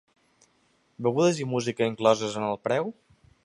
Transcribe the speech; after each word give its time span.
Begudes 1.07 1.43
i 1.45 1.47
música 1.53 1.91
incloses 1.93 2.41
en 2.41 2.51
el 2.51 2.61
preu? 2.69 2.95